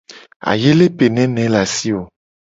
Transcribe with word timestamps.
Ayele 0.51 0.85
pe 0.97 1.05
nene 1.15 1.39
ye 1.43 1.49
le 1.53 1.59
asi 1.63 1.89
wo? 1.95 2.03